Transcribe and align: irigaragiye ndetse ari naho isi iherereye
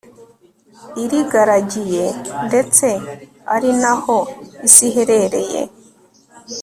irigaragiye 1.03 2.05
ndetse 2.47 2.87
ari 3.55 3.69
naho 3.81 4.17
isi 4.67 4.85
iherereye 4.89 5.61